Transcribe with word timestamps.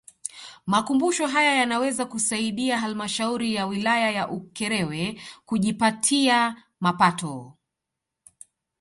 Makumbusho 0.65 1.27
haya 1.27 1.53
yanaweza 1.55 2.05
kuisaidia 2.05 2.79
Halmashauri 2.79 3.55
ya 3.55 3.65
Wilaya 3.67 4.11
ya 4.11 4.29
Ukerewe 4.29 5.21
kujipatia 5.45 6.63
mapato 6.79 7.57